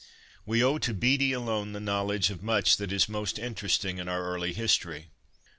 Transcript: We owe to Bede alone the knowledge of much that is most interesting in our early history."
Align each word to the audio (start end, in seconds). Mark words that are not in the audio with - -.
We 0.47 0.63
owe 0.63 0.79
to 0.79 0.95
Bede 0.95 1.31
alone 1.31 1.73
the 1.73 1.79
knowledge 1.79 2.31
of 2.31 2.41
much 2.41 2.77
that 2.77 2.91
is 2.91 3.07
most 3.07 3.37
interesting 3.37 3.99
in 3.99 4.09
our 4.09 4.23
early 4.23 4.51
history." 4.51 5.09